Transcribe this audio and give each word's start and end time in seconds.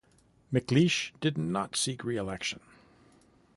McLeish 0.51 1.11
did 1.19 1.37
not 1.37 1.75
seek 1.75 2.03
re 2.03 2.17
election. 2.17 2.59